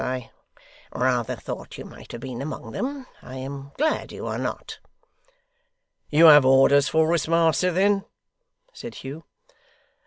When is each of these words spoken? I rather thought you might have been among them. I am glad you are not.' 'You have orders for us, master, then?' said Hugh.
I 0.03 0.31
rather 0.91 1.35
thought 1.35 1.77
you 1.77 1.85
might 1.85 2.11
have 2.11 2.21
been 2.21 2.41
among 2.41 2.71
them. 2.71 3.05
I 3.21 3.35
am 3.35 3.71
glad 3.77 4.11
you 4.11 4.25
are 4.25 4.39
not.' 4.39 4.79
'You 6.09 6.25
have 6.25 6.43
orders 6.43 6.89
for 6.89 7.13
us, 7.13 7.27
master, 7.27 7.71
then?' 7.71 8.05
said 8.73 8.95
Hugh. 8.95 9.25